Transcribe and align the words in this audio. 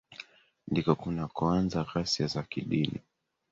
ndiko 0.69 0.91
kunakoanza 1.01 1.79
ghasia 1.89 2.27
za 2.33 2.41
kidini 2.51 2.99